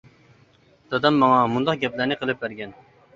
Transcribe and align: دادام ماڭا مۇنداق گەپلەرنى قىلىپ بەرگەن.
دادام 0.93 1.19
ماڭا 1.23 1.35
مۇنداق 1.57 1.77
گەپلەرنى 1.83 2.17
قىلىپ 2.23 2.41
بەرگەن. 2.47 2.75